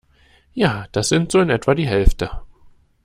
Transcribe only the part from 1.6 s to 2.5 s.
die Hälfte.